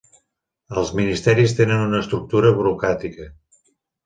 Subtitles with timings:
[0.81, 3.29] Els ministeris tenen una estructura burocràtica.